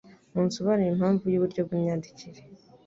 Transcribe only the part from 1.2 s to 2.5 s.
y'uburyo bw'imyandikire